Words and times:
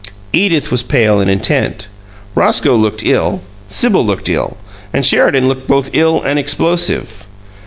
Edith 0.33 0.71
was 0.71 0.81
pale 0.81 1.19
and 1.21 1.29
intent. 1.29 1.87
Roscoe 2.33 2.75
looked 2.75 3.03
ill; 3.05 3.41
Sibyl 3.67 4.03
looked 4.03 4.29
ill; 4.29 4.57
and 4.91 5.05
Sheridan 5.05 5.47
looked 5.47 5.67
both 5.67 5.91
ill 5.93 6.23
and 6.23 6.39
explosive. 6.39 7.25